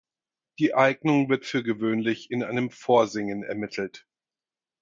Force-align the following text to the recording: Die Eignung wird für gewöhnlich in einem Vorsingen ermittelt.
Die 0.57 0.73
Eignung 0.73 1.29
wird 1.29 1.45
für 1.45 1.61
gewöhnlich 1.61 2.31
in 2.31 2.41
einem 2.43 2.71
Vorsingen 2.71 3.43
ermittelt. 3.43 4.07